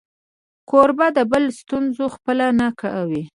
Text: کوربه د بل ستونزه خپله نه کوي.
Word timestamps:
کوربه 0.69 1.07
د 1.17 1.19
بل 1.31 1.43
ستونزه 1.59 2.05
خپله 2.15 2.47
نه 2.59 2.67
کوي. 2.81 3.23